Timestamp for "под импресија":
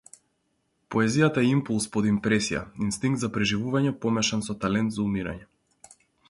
1.97-2.61